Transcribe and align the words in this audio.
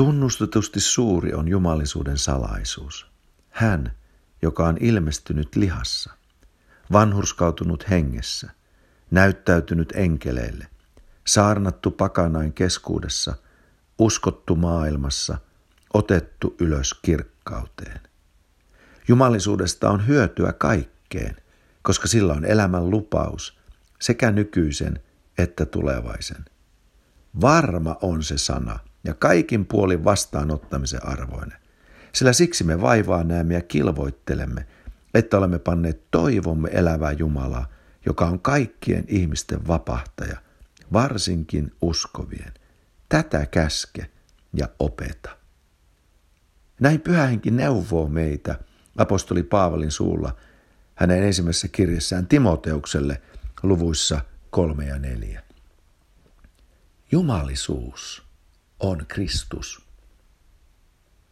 Tunnustetusti 0.00 0.80
suuri 0.80 1.34
on 1.34 1.48
jumalisuuden 1.48 2.18
salaisuus. 2.18 3.06
Hän, 3.50 3.92
joka 4.42 4.68
on 4.68 4.76
ilmestynyt 4.80 5.56
lihassa, 5.56 6.10
vanhurskautunut 6.92 7.90
hengessä, 7.90 8.50
näyttäytynyt 9.10 9.92
enkeleille, 9.96 10.66
saarnattu 11.26 11.90
pakanain 11.90 12.52
keskuudessa, 12.52 13.34
uskottu 13.98 14.56
maailmassa, 14.56 15.38
otettu 15.94 16.56
ylös 16.60 16.94
kirkkauteen. 16.94 18.00
Jumalisuudesta 19.08 19.90
on 19.90 20.06
hyötyä 20.06 20.52
kaikkeen, 20.52 21.36
koska 21.82 22.08
sillä 22.08 22.32
on 22.32 22.44
elämän 22.44 22.90
lupaus 22.90 23.58
sekä 24.00 24.30
nykyisen 24.30 25.00
että 25.38 25.66
tulevaisen. 25.66 26.44
Varma 27.40 27.96
on 28.02 28.22
se 28.22 28.38
sana 28.38 28.78
ja 29.04 29.14
kaikin 29.14 29.66
puolin 29.66 30.04
vastaanottamisen 30.04 31.06
arvoinen. 31.06 31.58
Sillä 32.12 32.32
siksi 32.32 32.64
me 32.64 32.80
vaivaa 32.80 33.24
näemme 33.24 33.54
ja 33.54 33.62
kilvoittelemme, 33.62 34.66
että 35.14 35.38
olemme 35.38 35.58
panneet 35.58 36.10
toivomme 36.10 36.68
elävää 36.72 37.12
Jumalaa, 37.12 37.66
joka 38.06 38.26
on 38.26 38.40
kaikkien 38.40 39.04
ihmisten 39.08 39.66
vapahtaja, 39.66 40.36
varsinkin 40.92 41.72
uskovien. 41.82 42.54
Tätä 43.08 43.46
käske 43.46 44.10
ja 44.52 44.68
opeta. 44.78 45.30
Näin 46.80 47.00
pyhähenki 47.00 47.50
neuvoo 47.50 48.08
meitä 48.08 48.58
apostoli 48.96 49.42
Paavalin 49.42 49.90
suulla 49.90 50.36
hänen 50.94 51.22
ensimmäisessä 51.22 51.68
kirjassaan 51.68 52.26
Timoteukselle 52.26 53.22
luvuissa 53.62 54.20
kolme 54.50 54.86
ja 54.86 54.98
neljä. 54.98 55.42
Jumalisuus 57.12 58.29
on 58.80 59.06
Kristus. 59.08 59.82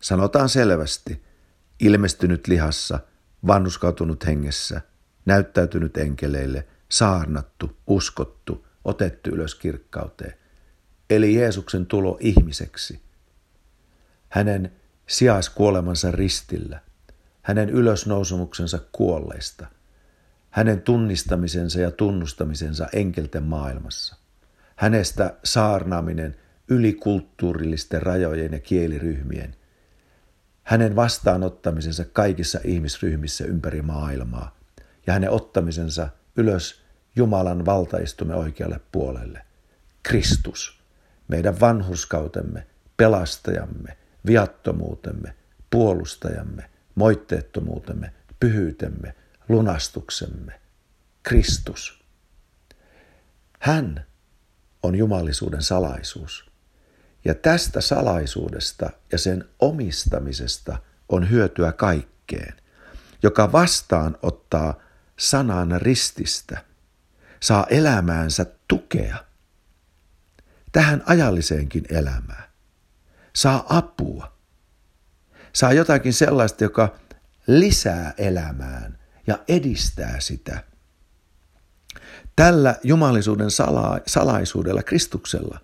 Sanotaan 0.00 0.48
selvästi, 0.48 1.22
ilmestynyt 1.80 2.46
lihassa, 2.46 3.00
vannuskautunut 3.46 4.26
hengessä, 4.26 4.80
näyttäytynyt 5.26 5.96
enkeleille, 5.96 6.66
saarnattu, 6.88 7.76
uskottu, 7.86 8.66
otettu 8.84 9.30
ylös 9.30 9.54
kirkkauteen. 9.54 10.34
Eli 11.10 11.34
Jeesuksen 11.34 11.86
tulo 11.86 12.18
ihmiseksi. 12.20 13.00
Hänen 14.28 14.72
sijaiskuolemansa 15.06 16.10
ristillä, 16.10 16.80
hänen 17.42 17.70
ylösnousemuksensa 17.70 18.78
kuolleista, 18.92 19.66
hänen 20.50 20.82
tunnistamisensa 20.82 21.80
ja 21.80 21.90
tunnustamisensa 21.90 22.86
enkelten 22.92 23.42
maailmassa, 23.42 24.16
hänestä 24.76 25.36
saarnaaminen 25.44 26.36
ylikulttuurillisten 26.68 28.02
rajojen 28.02 28.52
ja 28.52 28.60
kieliryhmien, 28.60 29.56
hänen 30.62 30.96
vastaanottamisensa 30.96 32.04
kaikissa 32.04 32.60
ihmisryhmissä 32.64 33.44
ympäri 33.44 33.82
maailmaa 33.82 34.58
ja 35.06 35.12
hänen 35.12 35.30
ottamisensa 35.30 36.08
ylös 36.36 36.82
Jumalan 37.16 37.66
valtaistumme 37.66 38.34
oikealle 38.34 38.80
puolelle. 38.92 39.44
Kristus, 40.02 40.80
meidän 41.28 41.60
vanhurskautemme, 41.60 42.66
pelastajamme, 42.96 43.96
viattomuutemme, 44.26 45.34
puolustajamme, 45.70 46.70
moitteettomuutemme, 46.94 48.12
pyhyytemme, 48.40 49.14
lunastuksemme. 49.48 50.60
Kristus. 51.22 52.04
Hän 53.58 54.06
on 54.82 54.94
jumalisuuden 54.94 55.62
salaisuus. 55.62 56.47
Ja 57.28 57.34
tästä 57.34 57.80
salaisuudesta 57.80 58.90
ja 59.12 59.18
sen 59.18 59.44
omistamisesta 59.58 60.78
on 61.08 61.30
hyötyä 61.30 61.72
kaikkeen, 61.72 62.56
joka 63.22 63.52
vastaan 63.52 64.18
ottaa 64.22 64.74
sanan 65.18 65.80
rististä, 65.80 66.64
saa 67.40 67.66
elämäänsä 67.70 68.46
tukea, 68.68 69.24
tähän 70.72 71.02
ajalliseenkin 71.06 71.84
elämään, 71.90 72.44
saa 73.36 73.66
apua, 73.68 74.32
saa 75.52 75.72
jotakin 75.72 76.12
sellaista, 76.12 76.64
joka 76.64 76.98
lisää 77.46 78.14
elämään 78.18 78.98
ja 79.26 79.38
edistää 79.48 80.20
sitä. 80.20 80.64
Tällä 82.36 82.76
jumalisuuden 82.82 83.50
sala- 83.50 84.00
salaisuudella, 84.06 84.82
Kristuksella, 84.82 85.60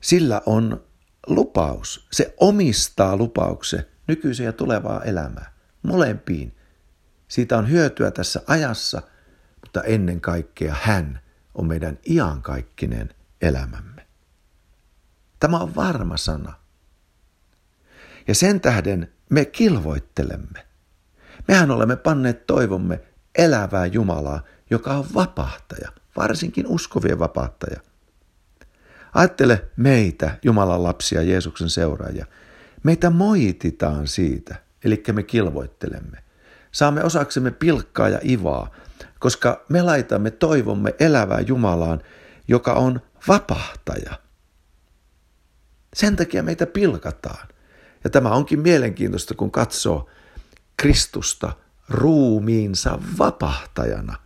sillä 0.00 0.42
on 0.46 0.84
lupaus. 1.26 2.06
Se 2.12 2.34
omistaa 2.36 3.16
lupauksen 3.16 3.86
nykyisen 4.06 4.46
ja 4.46 4.52
tulevaa 4.52 5.02
elämää. 5.02 5.52
Molempiin. 5.82 6.56
Siitä 7.28 7.58
on 7.58 7.70
hyötyä 7.70 8.10
tässä 8.10 8.42
ajassa, 8.46 9.02
mutta 9.60 9.82
ennen 9.82 10.20
kaikkea 10.20 10.76
hän 10.82 11.20
on 11.54 11.66
meidän 11.66 11.98
iankaikkinen 12.10 13.14
elämämme. 13.42 14.06
Tämä 15.40 15.58
on 15.58 15.74
varma 15.74 16.16
sana. 16.16 16.52
Ja 18.28 18.34
sen 18.34 18.60
tähden 18.60 19.12
me 19.30 19.44
kilvoittelemme. 19.44 20.66
Mehän 21.48 21.70
olemme 21.70 21.96
panneet 21.96 22.46
toivomme 22.46 23.00
elävää 23.38 23.86
Jumalaa, 23.86 24.42
joka 24.70 24.94
on 24.94 25.04
vapahtaja, 25.14 25.92
varsinkin 26.16 26.66
uskovien 26.66 27.18
vapahtaja. 27.18 27.80
Ajattele 29.14 29.68
meitä, 29.76 30.38
Jumalan 30.42 30.82
lapsia, 30.82 31.22
Jeesuksen 31.22 31.70
seuraajia. 31.70 32.26
Meitä 32.82 33.10
moititaan 33.10 34.06
siitä, 34.06 34.54
eli 34.84 35.02
me 35.12 35.22
kilvoittelemme. 35.22 36.18
Saamme 36.72 37.04
osaksemme 37.04 37.50
pilkkaa 37.50 38.08
ja 38.08 38.20
ivaa, 38.24 38.70
koska 39.18 39.64
me 39.68 39.82
laitamme 39.82 40.30
toivomme 40.30 40.94
elävää 41.00 41.40
Jumalaan, 41.40 42.00
joka 42.48 42.72
on 42.72 43.00
vapahtaja. 43.28 44.18
Sen 45.94 46.16
takia 46.16 46.42
meitä 46.42 46.66
pilkataan. 46.66 47.48
Ja 48.04 48.10
tämä 48.10 48.30
onkin 48.30 48.60
mielenkiintoista, 48.60 49.34
kun 49.34 49.50
katsoo 49.50 50.10
Kristusta 50.76 51.52
ruumiinsa 51.88 52.98
vapahtajana, 53.18 54.16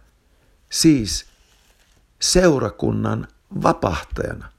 siis 0.70 1.26
seurakunnan 2.20 3.28
vapahtajana, 3.62 4.53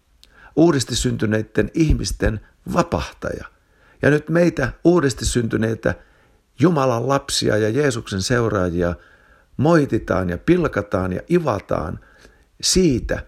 uudesti 0.55 0.95
syntyneiden 0.95 1.71
ihmisten 1.73 2.39
vapahtaja. 2.73 3.45
Ja 4.01 4.09
nyt 4.09 4.29
meitä 4.29 4.71
uudesti 4.83 5.25
syntyneitä 5.25 5.95
Jumalan 6.59 7.07
lapsia 7.07 7.57
ja 7.57 7.69
Jeesuksen 7.69 8.21
seuraajia 8.21 8.95
moititaan 9.57 10.29
ja 10.29 10.37
pilkataan 10.37 11.13
ja 11.13 11.21
ivataan 11.31 11.99
siitä, 12.61 13.23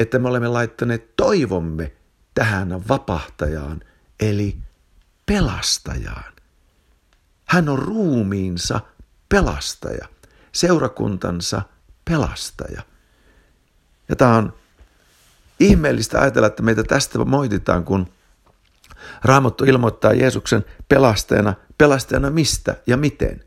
että 0.00 0.18
me 0.18 0.28
olemme 0.28 0.48
laittaneet 0.48 1.16
toivomme 1.16 1.92
tähän 2.34 2.88
vapahtajaan, 2.88 3.80
eli 4.20 4.58
pelastajaan. 5.26 6.32
Hän 7.44 7.68
on 7.68 7.78
ruumiinsa 7.78 8.80
pelastaja, 9.28 10.08
seurakuntansa 10.52 11.62
pelastaja. 12.04 12.82
Ja 14.08 14.16
tämä 14.16 14.36
on 14.36 14.61
ihmeellistä 15.62 16.20
ajatella, 16.20 16.46
että 16.46 16.62
meitä 16.62 16.82
tästä 16.82 17.18
moititaan, 17.18 17.84
kun 17.84 18.06
Raamattu 19.24 19.64
ilmoittaa 19.64 20.12
Jeesuksen 20.12 20.64
pelastajana. 20.88 21.54
Pelastajana 21.78 22.30
mistä 22.30 22.76
ja 22.86 22.96
miten? 22.96 23.44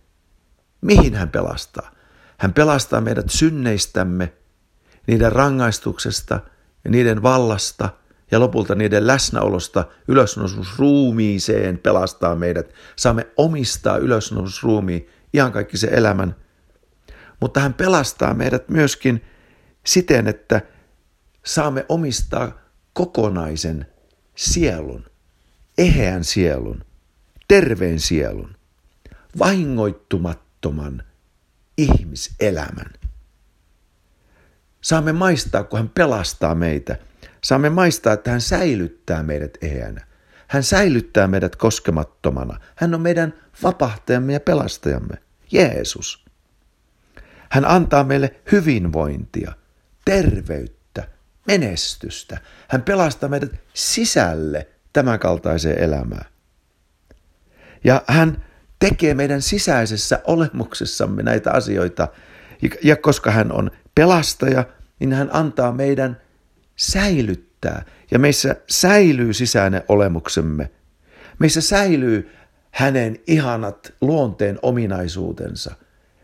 Mihin 0.81 1.15
hän 1.15 1.29
pelastaa? 1.29 1.91
Hän 2.37 2.53
pelastaa 2.53 3.01
meidät 3.01 3.29
synneistämme, 3.29 4.33
niiden 5.07 5.31
rangaistuksesta 5.31 6.39
ja 6.83 6.91
niiden 6.91 7.23
vallasta– 7.23 7.89
ja 8.31 8.39
lopulta 8.39 8.75
niiden 8.75 9.07
läsnäolosta 9.07 9.85
ylösnoususruumiiseen 10.07 11.77
pelastaa 11.77 12.35
meidät. 12.35 12.73
Saamme 12.95 13.27
omistaa 13.37 13.97
ylösnoususruumiin 13.97 15.09
ihan 15.33 15.51
kaikki 15.51 15.77
se 15.77 15.87
elämän. 15.87 16.35
Mutta 17.39 17.59
hän 17.59 17.73
pelastaa 17.73 18.33
meidät 18.33 18.69
myöskin 18.69 19.25
siten, 19.85 20.27
että 20.27 20.61
saamme 21.45 21.85
omistaa 21.89 22.59
kokonaisen 22.93 23.85
sielun, 24.35 25.05
eheän 25.77 26.23
sielun, 26.23 26.85
terveen 27.47 27.99
sielun, 27.99 28.55
vahingoittumattoman 29.39 31.03
ihmiselämän. 31.77 32.93
Saamme 34.81 35.13
maistaa, 35.13 35.63
kun 35.63 35.79
hän 35.79 35.89
pelastaa 35.89 36.55
meitä– 36.55 36.97
Saamme 37.45 37.69
maistaa, 37.69 38.13
että 38.13 38.31
hän 38.31 38.41
säilyttää 38.41 39.23
meidät 39.23 39.57
eheänä. 39.61 40.07
Hän 40.47 40.63
säilyttää 40.63 41.27
meidät 41.27 41.55
koskemattomana. 41.55 42.59
Hän 42.75 42.93
on 42.93 43.01
meidän 43.01 43.33
vapahtajamme 43.63 44.33
ja 44.33 44.39
pelastajamme, 44.39 45.15
Jeesus. 45.51 46.25
Hän 47.49 47.65
antaa 47.65 48.03
meille 48.03 48.35
hyvinvointia, 48.51 49.53
terveyttä, 50.05 50.74
menestystä. 51.47 52.37
Hän 52.67 52.81
pelastaa 52.81 53.29
meidät 53.29 53.51
sisälle 53.73 54.67
tämän 54.93 55.19
kaltaiseen 55.19 55.79
elämään. 55.79 56.25
Ja 57.83 58.03
hän 58.07 58.45
tekee 58.79 59.13
meidän 59.13 59.41
sisäisessä 59.41 60.21
olemuksessamme 60.23 61.23
näitä 61.23 61.51
asioita. 61.51 62.07
Ja 62.83 62.95
koska 62.95 63.31
hän 63.31 63.51
on 63.51 63.71
pelastaja, 63.95 64.63
niin 64.99 65.13
hän 65.13 65.29
antaa 65.33 65.71
meidän 65.71 66.21
säilyttää. 66.75 67.85
Ja 68.11 68.19
meissä 68.19 68.55
säilyy 68.69 69.33
sisäinen 69.33 69.83
olemuksemme. 69.87 70.71
Meissä 71.39 71.61
säilyy 71.61 72.31
hänen 72.71 73.19
ihanat 73.27 73.93
luonteen 74.01 74.59
ominaisuutensa. 74.61 75.75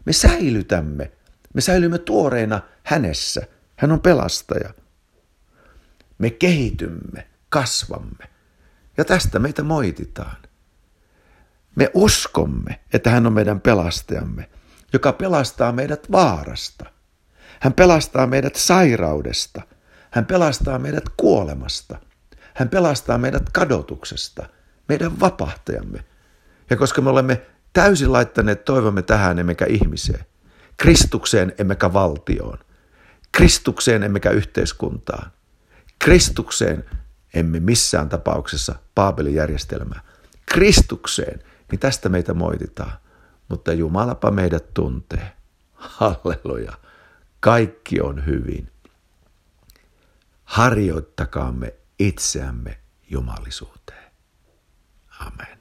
Me 0.05 0.13
säilytämme. 0.13 1.11
Me 1.53 1.61
säilymme 1.61 1.97
tuoreina 1.97 2.61
hänessä. 2.83 3.41
Hän 3.75 3.91
on 3.91 4.01
pelastaja. 4.01 4.73
Me 6.21 6.29
kehitymme, 6.29 7.27
kasvamme. 7.49 8.29
Ja 8.97 9.05
tästä 9.05 9.39
meitä 9.39 9.63
moititaan. 9.63 10.37
Me 11.75 11.91
uskomme, 11.93 12.79
että 12.93 13.09
hän 13.09 13.27
on 13.27 13.33
meidän 13.33 13.61
pelastajamme, 13.61 14.49
joka 14.93 15.13
pelastaa 15.13 15.71
meidät 15.71 16.11
vaarasta. 16.11 16.85
Hän 17.59 17.73
pelastaa 17.73 18.27
meidät 18.27 18.55
sairaudesta. 18.55 19.61
Hän 20.11 20.25
pelastaa 20.25 20.79
meidät 20.79 21.03
kuolemasta. 21.17 21.99
Hän 22.53 22.69
pelastaa 22.69 23.17
meidät 23.17 23.49
kadotuksesta, 23.53 24.49
meidän 24.89 25.19
vapahtajamme. 25.19 26.05
Ja 26.69 26.77
koska 26.77 27.01
me 27.01 27.09
olemme 27.09 27.41
täysin 27.73 28.11
laittaneet 28.11 28.65
toivomme 28.65 29.01
tähän 29.01 29.39
emmekä 29.39 29.65
ihmiseen, 29.65 30.25
Kristukseen 30.77 31.53
emmekä 31.57 31.93
valtioon, 31.93 32.57
Kristukseen 33.31 34.03
emmekä 34.03 34.29
yhteiskuntaan, 34.29 35.31
Kristukseen 36.01 36.85
emme 37.33 37.59
missään 37.59 38.09
tapauksessa 38.09 38.75
Paabelin 38.95 39.35
järjestelmää, 39.35 40.01
Kristukseen, 40.45 41.43
niin 41.71 41.79
tästä 41.79 42.09
meitä 42.09 42.33
moititaan. 42.33 42.91
Mutta 43.49 43.73
Jumalapa 43.73 44.31
meidät 44.31 44.73
tuntee. 44.73 45.31
Halleluja. 45.73 46.73
Kaikki 47.39 48.01
on 48.01 48.25
hyvin. 48.25 48.71
Harjoittakaamme 50.43 51.73
itseämme 51.99 52.79
jumalisuuteen. 53.09 54.11
Amen. 55.19 55.60